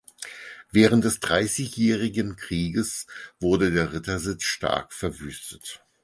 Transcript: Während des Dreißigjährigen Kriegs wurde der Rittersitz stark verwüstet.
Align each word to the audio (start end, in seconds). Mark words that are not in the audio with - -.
Während 0.71 1.03
des 1.05 1.19
Dreißigjährigen 1.19 2.35
Kriegs 2.35 3.05
wurde 3.39 3.69
der 3.69 3.93
Rittersitz 3.93 4.45
stark 4.45 4.93
verwüstet. 4.93 5.85